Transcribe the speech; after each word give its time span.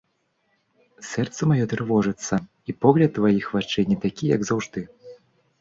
Сэрца 1.09 1.49
маё 1.51 1.65
трывожыцца, 1.73 2.35
і 2.73 2.75
погляд 2.87 3.11
тваіх 3.19 3.45
вачэй 3.59 3.89
не 3.91 3.97
такі, 4.07 4.23
як 4.37 4.41
заўжды. 4.51 4.79